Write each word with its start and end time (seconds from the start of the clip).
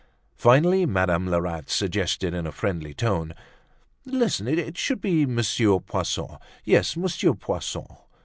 Finally, 0.35 0.83
Madame 0.87 1.27
Lerat 1.27 1.69
suggested 1.69 2.33
in 2.33 2.47
a 2.47 2.51
friendly 2.51 2.91
tone: 2.91 3.35
"Listen, 4.03 4.47
it 4.47 4.75
should 4.75 4.99
be 4.99 5.27
Monsieur 5.27 5.79
Poisson; 5.79 6.39
yes, 6.63 6.97
Monsieur 6.97 7.35
Poisson." 7.35 7.85